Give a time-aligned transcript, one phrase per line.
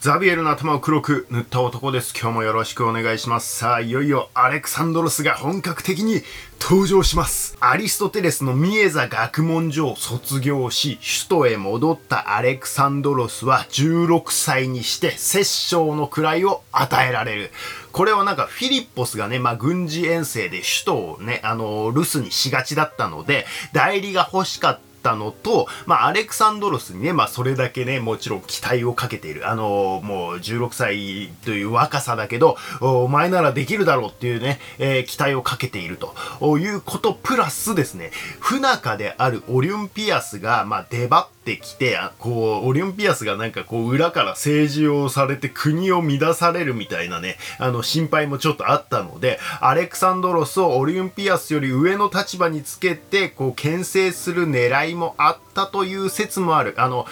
[0.00, 2.14] ザビエルの頭を黒く塗った男です。
[2.18, 3.58] 今日もよろしくお願いします。
[3.58, 6.22] さあ、いよいよアレクサンドロスが本格的に
[6.58, 7.58] 登場します。
[7.60, 17.50] アリストテレスのミエザ学問所を卒業し、首都へ戻ったアレクサンドロスは16歳にして摂政の位を与えられる。
[17.92, 23.44] これはなんかフィリッポスがね、まあ、軍事遠征で首都をね、あの、留守にしがちだったので、
[23.74, 29.48] 代理が欲しかったったのと、まあ、アレクサンドロスにね、まあ、それだけね、もちろん期待をかけている。
[29.48, 36.14] あのー、もう16歳という若さだけど、お前ならできるだろうっていうね、えー、期待をかけていると
[36.58, 56.74] いうことプラスですね、不仲であるオリュンピアスが、まあ、出張ってきてあ、こう、オリンピアスがなんかこう、裏から政治をされて国を乱されるみたいなね、あの、心配もちょっとあったので、アレクサンドロスをオリンピアスより上の立場につけて、こう、牽制する狙いもあったという説もある。
[56.76, 57.06] あの、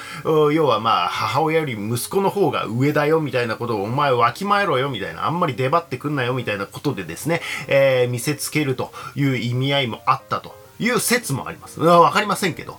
[0.52, 10.57] 要はまあ、母親より息子の方が上だよみたいなことを、お前わきまえろよみたいな、あんまり出張ってくんなよみたいなことでですね、えー、見せつけるという意味合いもあったと。
[10.78, 11.80] いう説もあります。
[11.80, 12.78] わかりませんけど。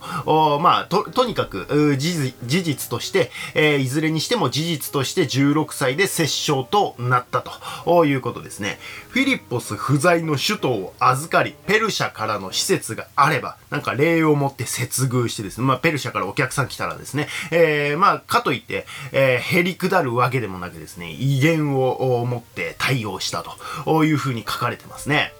[0.61, 2.33] まあ、と、とにかく、事
[2.63, 7.43] 実として、えー、いずれにしても事実として16歳で摂政となった
[7.85, 8.79] ということですね。
[9.09, 23.43] フィリッポス不在の首都を預かり、ペルシャからの施設があれば、なんか礼をもって接遇してですね、まあ、ペルシャからお客さん来たらですね、えー、まあ、かといって、えー、へりくだるわけでもなくですね、威厳を持って対応した
[23.85, 25.33] というふうに書かれてますね。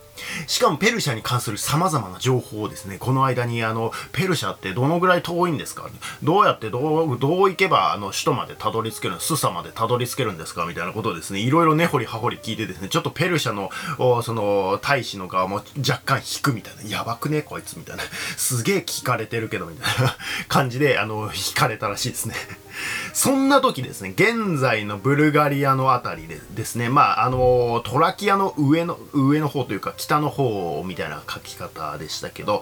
[0.47, 5.89] しかもペルシャに関する様々な情報をですね、この間にあの、ペルシャってどのぐらい遠いんですか？
[6.23, 10.65] どうやってどう、どう行けばあの、首都までたどり着けるの、スサまでたどり着けるんですか？
[10.65, 13.69] みたいなことをですね、いろいろ根掘り葉掘り聞いてですね、ちょっとペルシャの、
[14.23, 17.41] その、大使の側も若干引くみたいな、やばくね？
[17.41, 18.03] こいつみたいな、
[18.37, 20.15] すげえ聞かれてるけどみたいな
[20.47, 22.35] 感じで、あの、引かれたらしいですね。
[23.13, 32.61] そんな時ですね、現在のブルガリアのあたりでですね、まあ、あの、トラキアの上の、上の方というか北の方みたいな書き方でしたけど、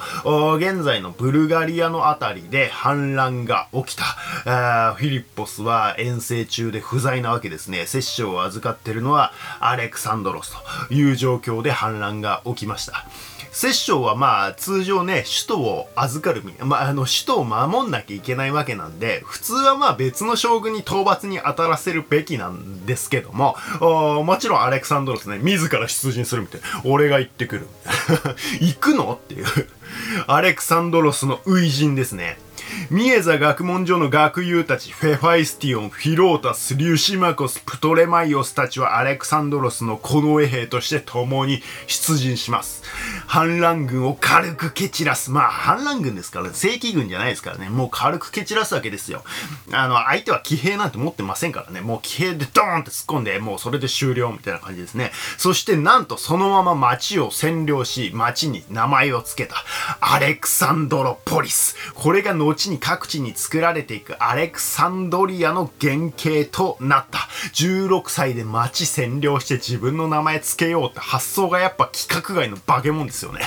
[0.57, 4.03] 現在のブルガリアのあたりで反乱が起きた。
[4.95, 7.85] フィリッポスは遠征中で不在なわけですね。
[7.85, 10.55] 摂政を預かってるのはアレクサンドロス
[10.87, 13.05] という状況で反乱が起きました。
[13.51, 23.55] 摂政はまあ通常ね、首都を預かる、まああの首都を守んなきゃいけないわけなんで、普通はまあ別の将軍に討伐に当たらせるべきなんですけども、
[24.23, 26.67] もちろんアレクサンドロスね、自ら出陣するみたいな。
[26.85, 27.67] 俺が行ってくる。
[28.61, 29.19] 行くの？
[29.21, 29.45] っていう。
[30.27, 32.37] アレクサンドロスの初陣ですね。
[32.89, 42.83] ミエザ学問所の学友たち、フェファイスティオン、フィロータス、リュシマコス、プトレマイオスたちはアレクサンドロスの近衛兵として共に出陣します。
[43.25, 45.31] 反乱軍を軽く蹴散らす。
[45.31, 47.69] まあ、反乱軍ですから、正規軍じゃないですからね。
[47.69, 49.23] もう軽く蹴散らすわけですよ。
[49.73, 51.81] あの、相手は騎兵なんて持ってませんからね。
[51.81, 55.11] もう騎兵でドーンって突っ込んで、もうそれで終了みたいな感じですね。
[55.37, 59.63] そしてなんとそのまま街を占領し、街に名前を付けた。
[59.99, 61.75] アレクサンドロポリス。
[61.95, 67.19] これが後に各地に作られていくアレクサンドリアの原型となった。
[67.53, 73.41] 16歳で街占領して自分の名前付けようって発想がやっぱ規格外の化け物ですよね。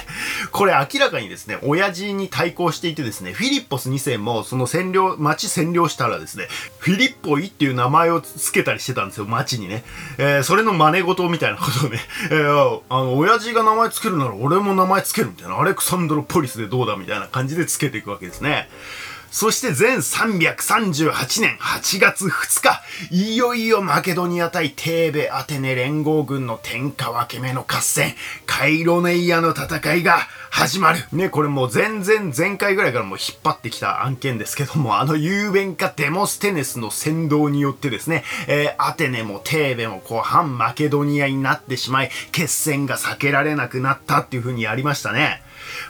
[0.52, 6.48] これ明らかにですね、親父に対抗していてですね、フィリッポス2世もその占領、町占領したらですね、
[6.78, 9.84] フィリッポイっていう名前を付けたりしてたんですよ、町にね。
[10.18, 12.00] えー、それの真似事みたいなことをね、
[12.30, 18.68] えー、あの、親父が名前付けるなら俺も名前付けるみたいな、アレクサンドロポリスでどうだみたいな感じで付けていくわけですね。
[19.30, 22.30] そして全338年8月2
[23.10, 28.14] 日、いよいよマケドニア対テーベアテネ連合軍の天下分け目の合戦、
[28.44, 30.18] カイロネイアの戦いが
[30.50, 31.04] 始まる。
[31.12, 45.42] ね、これもう全然前回ぐらいからもう引っ張ってきた案件ですけども、あの雄弁家デモステネスの先導によってですね、えー、アテネもテーベもこう反マケドニアになってしまい、決戦が避けられなくなったっていう風にやりましたね。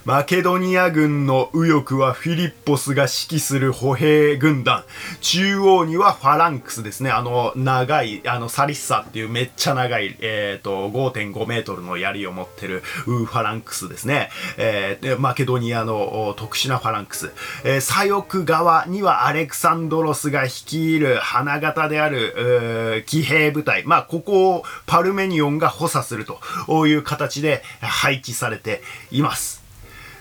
[0.05, 4.85] マケドニア軍の右翼はフィリッポスが指揮する歩兵軍団。
[5.21, 7.11] 中央にはファランクスですね。
[7.11, 14.31] あの、長い、あの、サリッサっていうめっちゃ長い、えっ、ー、と、5.5メートルの槍を持ってるウーファランクスですね。
[14.57, 17.31] えー、マケドニアの特殊なファランクス。
[17.65, 23.85] えー、左翼側にはアレクサンドロスが率いる花形である、騎兵部隊。
[23.85, 29.61] まあ、ここをパルメニオンが補佐するという形で配置されています。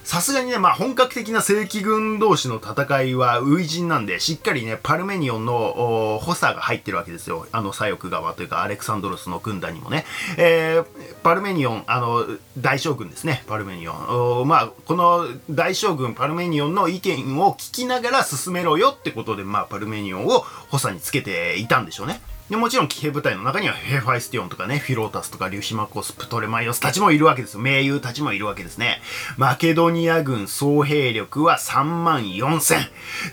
[0.10, 7.46] さすがにね、まあ本格的な正規軍同士の戦いは初陣なんで、しっかりね、パルメニオンの補佐が入ってるわけですよ。
[7.52, 10.06] あの左翼側というか、アレクサンドロスの軍団にもね。
[10.38, 10.86] えー、
[11.22, 12.26] パルメニオン、あの、
[12.58, 14.48] 大将軍ですね、パルメニオン。
[14.48, 20.40] まあ、この大将軍パルメニオンの意見を聞きながら進めろよってことで、まあ、パルメニオンを
[20.70, 22.20] 補佐につけていたんでしょうね。
[22.50, 27.60] で、もちろん騎兵部隊の中にはヘファイスティオンとかね、フィロータスとかリュシマコス、プトレマイオスたちもいるわけですよ。
[27.60, 29.02] 盟友たちもいるわけですね。
[29.38, 32.80] マケドニア軍総兵力は3万4千。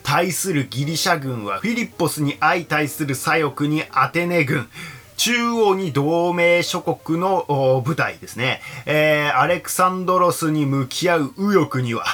[0.03, 4.69] 対するギリシャ軍はフィリッポスに相対する左翼にアテネ軍。
[5.17, 8.61] 中央に同盟諸国の部隊ですね。
[8.85, 12.05] えー、アレクサンドロスに向き合う右翼には、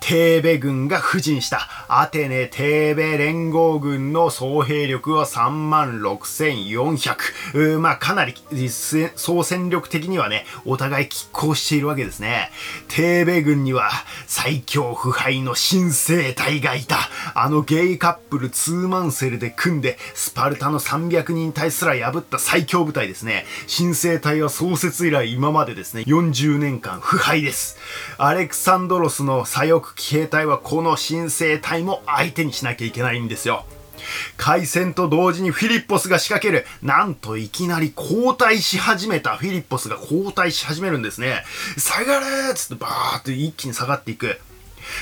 [0.00, 1.68] テーベ軍が布陣した。
[1.88, 7.78] アテネ・テーベ連合軍の総兵力は3万6400。
[7.78, 8.34] まあ、かなり
[8.68, 12.50] 総戦力的にはね、お互い拮抗しているわけですね。
[12.88, 13.90] テーベ軍には
[14.26, 16.96] 最強腐敗の新生隊がいた。
[17.34, 23.46] あのゲイカップルツーマンセルで組んで、スパルタの300人隊すら破った最強部隊ですね。
[23.66, 27.78] 新生隊は創設以来今までですね、40年間腐敗です。
[28.18, 33.64] アレクサンドロスの左翼騎兵隊はこの新生隊も相手にしなきゃいけないんですよ。
[34.36, 36.66] 開戦と同時にフィリッポスが仕掛ける。
[36.82, 41.44] なんといきなり交代し始めたフィリッポスが交代し始めるんですね。
[41.76, 44.38] 下がれっつってバーって一気に下がっていく。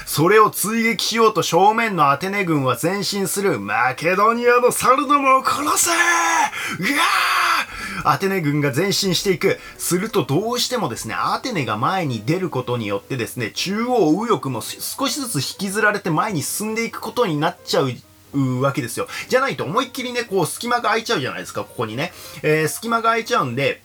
[0.05, 9.58] それを追撃しようと正面のアテネ軍は前進するマケドニアのサルどもを殺せうわーアテネ軍が前進していく。
[9.78, 19.08] するとどうしてもですね、アテネが前に出ることによってですね、中央右翼も少しずつ引きずられて前に進んでいくことになっちゃうわけですよ。
[19.28, 22.12] じゃないと思いっきりね、こう隙間が空いちゃうじゃないですか、ここにね。
[22.43, 23.82] えー、隙間が空いちゃうんで、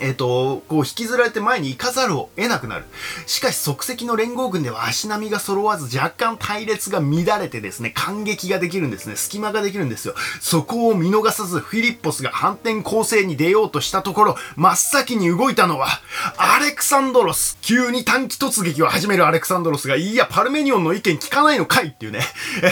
[0.00, 2.84] えっ、ー、と、こう引きずられて前に行かざるを得なくなる。
[3.26, 9.16] しかし即席の連合軍では足並みが揃わず若干隊列が乱れてですね、感激ができるんですね。
[9.16, 10.14] 隙間ができるんですよ。
[10.40, 15.88] そこを見逃さずフィリッポスが反転攻勢に出ようとしたところ、真っ先に動いたのは、
[16.36, 17.58] アレクサンドロス。
[17.60, 22.20] 急に短期突撃を始めるアレクサンドロスが、いや、パルメニオンの意見聞かないのかいっていうね。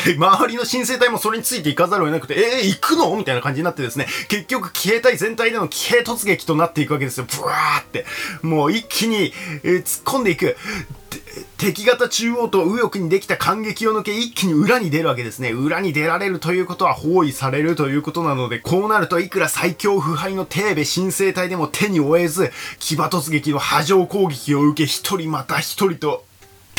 [0.07, 3.17] え、周りの新生隊もそれについていかざるを得なくて、えー、行くの？
[3.17, 7.27] みたいな感じになってですね、結局騎兵隊全体での騎兵突撃となっていくわけですですよ。
[7.43, 8.05] ブワーって。
[8.43, 9.33] もう一気に、
[9.63, 10.57] え、突っ込んでいく。
[11.57, 15.53] 敵型中央と右翼にできた感激を抜け一気に裏に出るわけですね。
[15.53, 26.25] 裏に出られるということは包囲されるということなので、こうなるといくら最強腐敗のテーベ新生隊でも手に負えず、騎馬突撃の波状攻撃を受け一人また一人と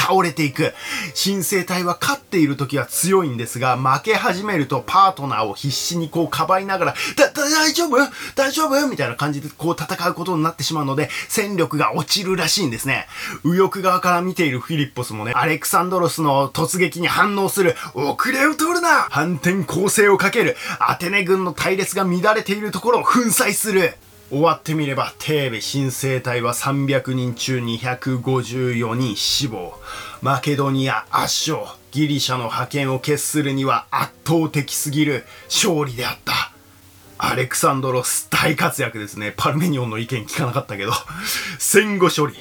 [0.04, 0.74] 倒れていく。
[1.14, 7.98] 新生隊は勝っている時は強いんですが、負け始めるとパートナーを必死にこうかばいながら、だ、だ、大丈夫？
[8.36, 8.88] 大丈夫？
[8.88, 13.08] みたいな感じでこう戦うことになってしまうので、戦力が落ちるらしいんですね。
[13.46, 17.76] 右翼側から見ているフィリッポスもね、アレクサンドロスの突撃に反応する。
[17.94, 20.58] 遅れを取るな反転攻勢をかける。
[20.80, 23.94] アテネ軍の隊列が乱れているところを粉砕する。
[24.30, 29.74] 終わってみればテーベ新生隊は300人中254人死亡。
[30.22, 31.68] マケドニア圧勝。
[31.92, 35.26] ギリシャの覇権を決するには圧倒的すぎる。
[35.46, 36.52] 勝利であった。
[37.20, 39.34] アレクサンドロス大活躍ですね。
[39.38, 40.94] パルメニオンの意見聞かなかったけど。
[41.60, 42.34] 戦後処理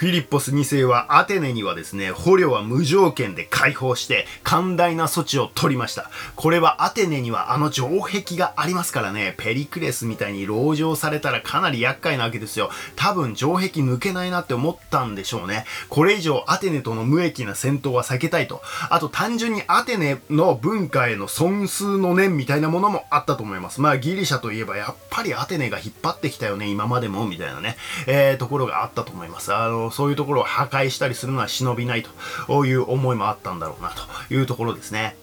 [0.00, 6.10] フィリッポス2世はアテネにはですね、捕虜は無条件で解放して寛大な措置を取りました。
[6.36, 12.70] これはアテネにはあの城壁がありますからね、ペリクレスみたいに籠城されたらかなり厄介なわけですよ。
[12.96, 15.66] 多分城壁抜けないなって思ったんでしょうね。
[15.90, 18.62] これ以上アテネとの無益な戦闘は避けたいと。
[18.88, 23.82] あと単純にアテネの文化への損数の念みたいなものもあったと思います。
[23.82, 27.76] まあギリシャといえばやっぱりアテネが引っ張ってきたよね、今までも、みたいなね、
[28.06, 29.52] えー、ところがあったと思います。
[29.52, 32.04] あの、そういうところを破壊したりするのは忍びない
[32.46, 35.16] という思いもあったんだろうなというところですね。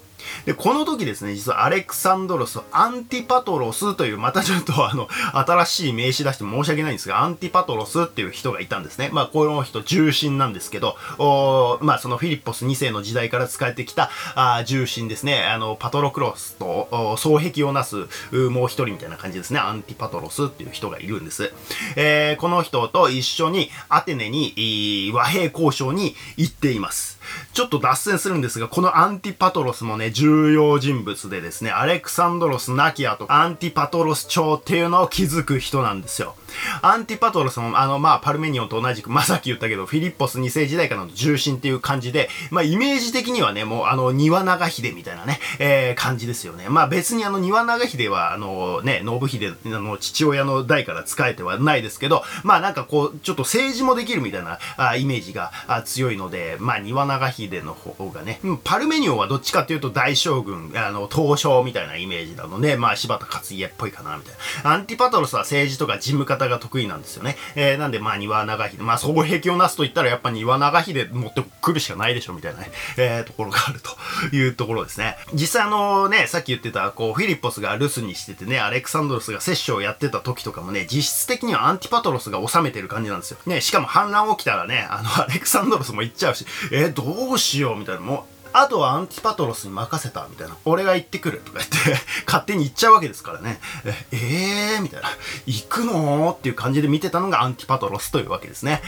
[0.45, 9.09] で、この時ですね、実はアレクサンドロス、アンティパトロスという、またちょっとあの、新しい名詞出して申し訳ないんですが、アンティパトロスっていう人がいたんですね。
[9.11, 15.43] まあ、この人重臣なんですけど、おまあ、そのフィリッポス2世の時代から仕えてきた、あ重臣ですね。
[15.43, 19.59] あの、パトロクロスと、双璧をなす、もう一人みたいな感じですね。
[19.59, 21.51] アンティパトロスっていう人がいるんです。
[21.95, 27.19] えー、この人と一緒にアテネに、和平交渉に行っています。
[27.53, 36.35] ちょっと脱線するんですが、このアンティパトロスもね、重要人物でですね、アレクサンドロス亡き後、アンティパトロス朝っていうのを築く人なんですよ。
[36.81, 46.69] アンティパトロスも、あの、まあ、パルメニオンと同じく、まあ、さっき言ったけど、フィリッポス2世時代からの重臣っていう感じで、まあ、イメージ的にはね、もう、あの、丹羽長秀みたいなね、えー、感じですよね。
[46.69, 64.71] まあ、別にあの、丹羽長秀は、あの、ね、信秀の父親の代から仕えてはないですけど、まあ、なんかこう、ちょっと政治もできるみたいな、あイメージがあ強いので、まあ、丹羽長秀の方がね、パルメニオンはどっちかっていうと大将軍、あの、闘将みたいなイメージなので、まあ、柴田勝家っぽいかな、みたいな。
[64.71, 67.35] アンティパトロスは政治とか事務方方が得意なんですよね。
[67.55, 68.77] えー、なんで、まあ、丹羽長秀。
[68.81, 75.17] まあ、双璧をなすと言ったら、やっぱ丹羽長秀持ってくるしかないでしょ、みたいなね、えー、ところがあるというところですね。
[75.33, 83.37] 実際あのね、さっき言ってた、こう、フィリッポスが留守にしててね、アレクサンドロスが摂政をやってた時とかもね、実質的にはアンティパトロスが治めてる感じなんですよ。
[83.45, 90.55] ね、しかも反乱起きたらね、あの、アレクサンドロスも行っちゃうし、えー、どうしよう、みたいな、もう、あとはアンティパトロスに任せたみたいな。
[90.65, 93.59] 俺が行ってくるとか言って 勝手に行っちゃうわけですからね。
[93.85, 95.09] え、えーみたいな。
[95.45, 98.81] 行くのっていう感じで見てたのがアンティパトロスというわけですね。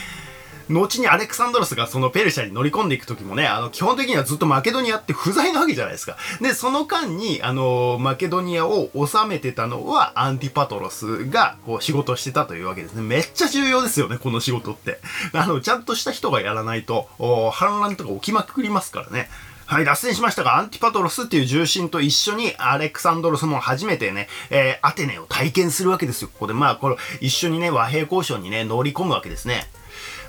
[0.69, 6.15] 後にアレクサンドロスがそのペルシャに乗り込んでいく時もね、あの、基本的にはずっとマケドニアって不在なわけじゃないですか。
[6.41, 13.01] で、その間に、あの、マケドニアを治めてたのはアンティパトロスが、こう、仕事してたというわけですね。
[13.01, 14.99] めっちゃ重要ですよね、この仕事って。
[15.33, 17.09] あの、ちゃんとした人がやらないと、
[17.51, 19.29] 反乱とか起きまくりますからね。
[19.69, 26.27] はい、脱線しましたが、アンティパトロスっていう重臣と一緒にアレクサンドロスも初めてね、えー、アテネを体験するわけですよ。
[26.27, 29.67] ここで、まあ、これ、一緒にね、和平交渉にね、乗り込むわけですね。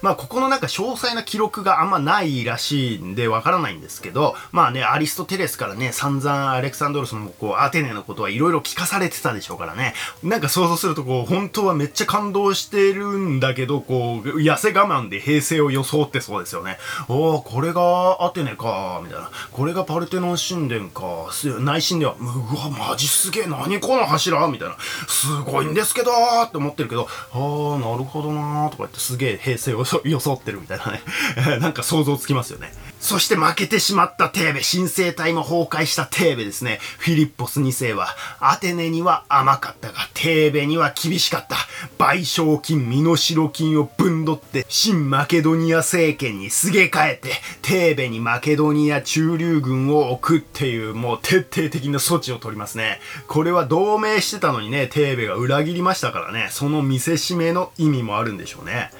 [0.03, 9.95] まあ、ここのなんか詳細な記録があんまないらしいんでわからないんですけど、まあね、アリストテレスからね、散々アレクサンドロスもこう、アテネのことはいろいろ聞かされてたでしょうからね。
[10.23, 16.79] なんか想像するとこう、本当はめっちゃ感動してるんだけど、こう、痩せ我慢で平成を装ってそうですよね。
[17.09, 19.31] おおこれがアテネか、みたいな。
[19.53, 21.31] これがパルテノン神殿か、
[21.61, 24.47] 内神殿は、うわ、マジすげえ、何この柱？
[24.49, 24.77] みたいな。
[25.09, 27.39] すごいんですけどーって思ってるけど、ああ、
[27.79, 29.85] なるほどなーとか言ってすげえ平成を
[30.21, 31.01] 装 ってるみたいなね
[31.61, 32.73] なんか想像つきますよね。
[33.01, 36.79] そして負けてしまったテーベ、新生体も崩壊したテーベですね。
[36.99, 41.57] フィリッポス2世は、アテネには甘かったが、テーベには厳しかった。
[41.99, 47.31] 賠償金、身代金をぶんどって、新マケドニア政権にすげ替えて、
[47.63, 53.01] テーベにマケドニア駐留軍を置くっていう、もう徹底的な措置を取りますね。
[53.29, 58.91] これは同盟してたのにね、テーベが裏切りましたからね、その見せしめの意味もあるんでしょうね。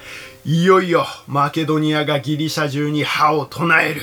[0.47, 4.03] いよいよマケドニアがギリシャ中に歯を唱える。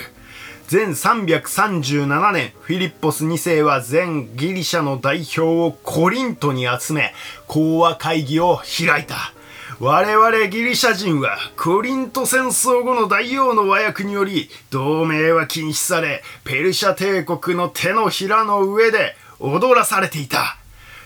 [0.68, 7.14] 全337年、フィリッポス2世は全ギリシャの代表をコリントに集め、
[7.48, 9.34] 講和会議を開いた。
[9.80, 20.58] 我々ギリシャ人はコリント戦争後の大王の和訳により同盟は禁止されペルシャ帝国の手のひらの上で踊らされていた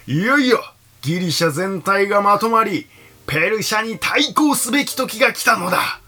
[0.07, 0.63] いよいよ
[1.01, 2.87] ギリシャ全体がまとまり
[3.27, 6.00] ペルシャに対抗すべき時が来たのだ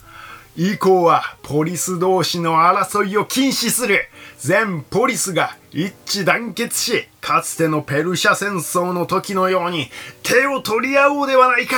[0.55, 4.07] 以降はポリス同士の争いを禁止する。
[4.37, 9.87] 全ポリスが一致団結しかつてのペルシャ戦争の時のように
[10.21, 11.77] 手を取り合おうではないか。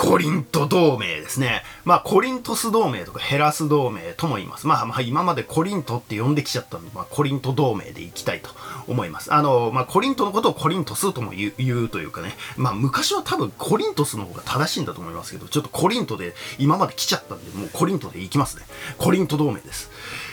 [0.00, 1.62] コリント同盟ですね。
[1.84, 4.66] まあ、コリントス同盟とかヘラス同盟とも言います。
[4.66, 8.48] まあ、まあ、今までコリントって呼んできちゃったんで、まあ、コリント同盟でいきたいと
[8.88, 9.32] 思います。
[9.34, 11.52] あの、まあ、コリントのことをコリントスとも言
[11.84, 12.34] うというかね。
[12.56, 18.64] まあ、昔は多分コリントスの方が正しいんだと思いますけど、ちょっとコリントで今まで来ちゃったんで、もうコリントでいきますね。
[18.96, 19.90] コリント同盟です。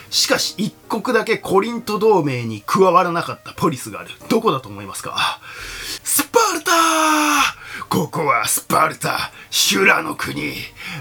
[0.09, 4.11] しかし、一国だけコリント同盟に加わらなかったポリスがある。
[4.29, 5.41] どこだと思いますか？
[6.47, 6.71] パルタ
[7.89, 10.53] ここはスパルタ、シュラの国。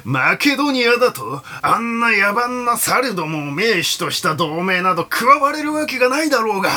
[0.04, 6.70] マケドニアだと、あんな野蛮なサルドも名手とした同盟など加われるわけがないだろうが、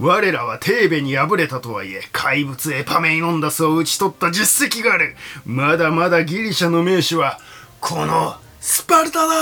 [0.00, 5.14] 我らはテーベに敗れたとはいえ、怪物エパメイノンダスを討ち取った実績がある。
[5.46, 7.38] まだまだギリシャの名手は、
[7.80, 9.34] このスパルタだ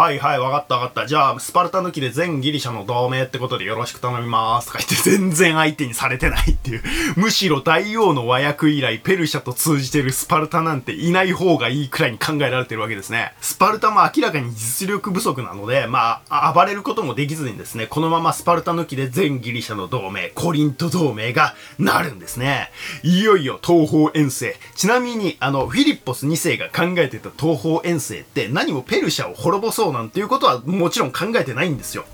[0.00, 1.06] はいはい、わかったわかった。
[1.06, 6.82] じゃあ、スパルタ抜きで全ギリシャの同盟ってことでよろしく頼みますとか言って全然相手にされてないっていう。
[7.16, 13.34] むしろ大王の和訳以来、ペルシャと通じてるスパルタなんていない方がいいくらいに考えられてるわけですね。
[13.42, 22.70] スパルタも明らかに実力不足なので、まあ、暴れることもできずにですね、このままスパルタ抜きで全ギリシャの同盟、コリント同盟がなるんですね。
[23.02, 24.56] いよいよ東方遠征。
[24.74, 32.04] ちなみに、あの、フィリッポス2世が考えてた東方遠征って何もペルシャを滅ぼそうなんていうことはもちろん考えてないんですよ。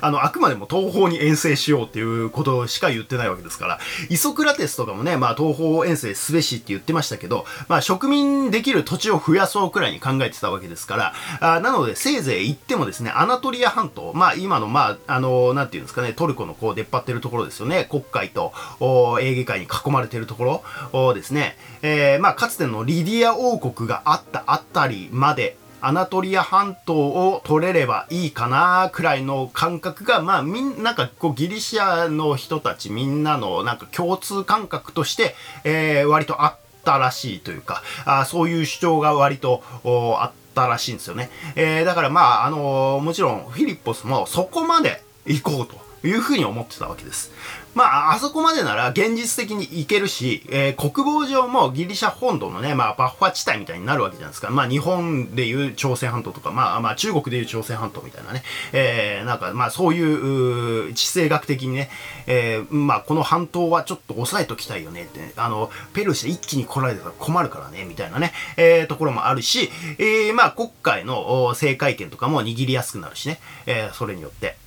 [0.00, 20.62] あの、あくまでも東方に遠征しようっていうことしか言ってないわけですから、イソクラテスとかもね、まあ東方遠征すべしって言ってましたけど、まあ植民できる土地を増やそうくらいに考えてたわけですから、あなのでせいぜい行ってもですね、アナトリア半島、まあ今のまあ、あの、なんていうんですかね、トルコのこう出っ張ってるところですよね、国海とエーゲ海に囲まれてるとこ
[20.92, 35.34] ろですね、えー、まあかつてのリディア王国があったあたりまでアナトリア半島を取れればいいかなくらいの感覚が、まあみんな、かこうギリシャの人たちみんなのなんか共通感覚として、
[35.64, 41.30] えー、割とあったらしいというか、あそういう主張が割とあったらしいんですよね。
[41.56, 45.81] えー、だからまあ、あのー、もちろんフィリッポスもそこまで行こうと。
[46.04, 47.30] いうふうに思ってたわけです。
[47.74, 54.50] まあ、あそこまでなら現実的に行けるし、えー、国防上もギリシャ本土のね、まあ、バッファ地帯みたいになるわけじゃないですか。
[54.50, 58.42] まあ、日本でいう朝鮮半島とか、まあ、まあ、中国でいう朝鮮半島みたいなね、
[58.74, 61.88] えー、なんか、まあ、そういう、地政学的にね、
[62.26, 74.61] えー、まあ、この半島はちょっと抑えときたいよねって、ね、あの、ペルシャ一気に来られたら困るからね、みたいなね、えー、ところもあるし、えー、まあ、国会の政界権とかも握りやすくなるしね、えー、それによって。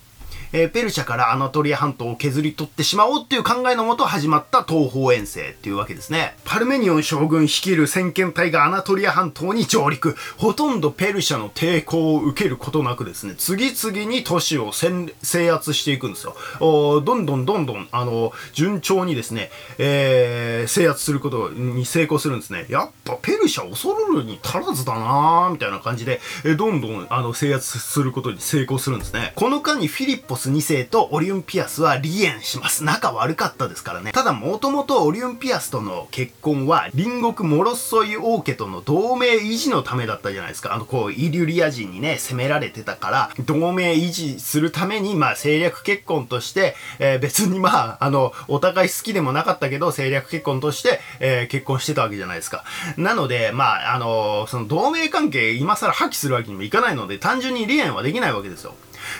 [0.52, 6.36] えー、ペルシャからアナトリア半島を削り取ってしまおうっていう考えのもと始まった東方遠征っていうわけですね。
[6.44, 10.16] パルメニオン将軍率いる先遣隊がアナトリア半島に上陸。
[10.36, 16.36] ほとんどペルシャの抵抗を受けることなくですね、次々に都市を制圧していくんですよ。
[16.60, 22.66] おどんどんどんどん、あの、順調にですね、えー、制圧することに成功するんですね。
[22.68, 29.32] やっぱペルシャ恐るるに足らずだなーみたいな感じで、えどんどん、あの、制圧することに成功するんですね。
[29.36, 32.84] この間にフィリッス2世とオリュンピアスは離縁します。
[32.84, 34.12] 仲悪かったですからね。
[34.12, 40.74] ただ、もともとオリュンピアスとの結婚は、隣国モロッソイ王家との同盟維持のためだったじゃないですか。
[40.74, 52.64] あの、こう、イリュリア人にね、攻められてたから、同盟維持するために、まあ、政略結婚として、えー、別にまあ、あの、お互い好きでもなかったけど、政略結婚として、えー、結婚してたわけじゃないですか。
[52.96, 58.74] なので、まあ、あの、その同盟関係、今更破棄するわけにもいかないので、単純に離縁はできないわけですよ。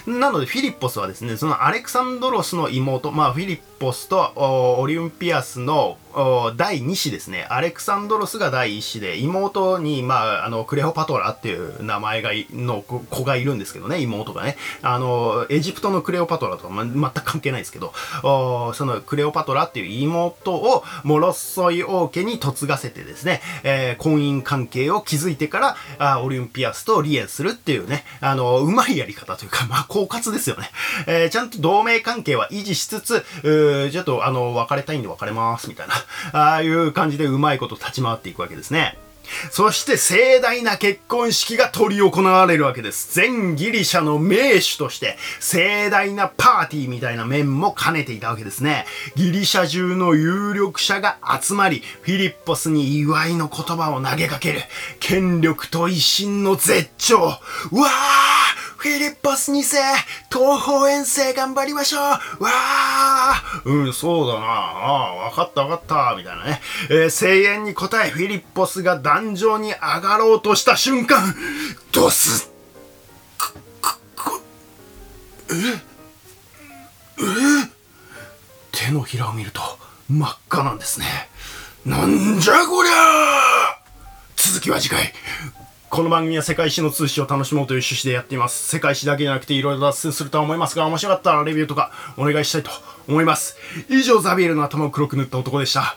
[0.06, 5.98] なので、フィリッポスはですね、そのアレクサンドロスの妹、まあ、フィリッポスとオリンピアスの
[6.56, 7.46] 第2子ですね。
[7.50, 14.56] アレクサンドロスが第1子で、妹に、まあ、あの、クレオパトラっていう名前がの子がいるんですけどね、妹がね。
[14.80, 17.92] あの、エジプトのクレオパトラとか、ま、全く関係ないですけど、
[18.22, 30.70] そのクレオパトラっていう妹をモロッソイ王家に嫁がせてですね、えー、婚姻関係を築いてから、あオリンピアスと離縁するっていうね、あの、うまいやり方というか、まあ、狡猾ですよね。
[31.06, 33.24] えー、ちゃんと同盟関係は維持しつつ、
[33.92, 35.94] ちょっと、あの、別れたいんで別れます、みたいな。
[36.32, 38.98] ああいう感じでうまいこと立ち回っていくわけですね。
[39.50, 43.14] そして盛大な結婚式が執り行われるわけです。
[43.14, 48.86] 全ギリシャの名手として盛大なパーティーみたいな面も兼ねていたわけですね。
[49.16, 54.62] ギリシャ中の有力者が集まり、フィリッポスに祝いの言葉を投げかける。
[55.00, 57.16] 権力と威信の絶頂。
[57.72, 59.80] うわーフィリッポス2世、
[60.30, 66.60] 東方遠征頑張りましょうわあうん、そうだなああ、わかったわかったみたいなね。
[66.88, 71.34] えー、声援に応え、フィリッポスが壇上に上がろうとした瞬間、
[71.90, 72.52] ドス
[75.50, 75.54] え
[77.18, 77.26] え
[78.70, 79.60] 手のひらを見ると
[80.08, 81.06] 真っ赤なんですね。
[81.84, 82.92] なんじゃこりゃ
[84.36, 85.12] 続きは次回。
[85.88, 88.68] この番組は世界史の通信を楽しもうという趣旨でやっています。
[88.68, 92.70] 世界史だけじゃなくていろいろ脱線するとは思いますが、面白かったらレビューとかお願いしたいと
[93.08, 93.56] 思います。
[93.88, 95.96] 以上、ザビエルの頭を黒く塗った男でした。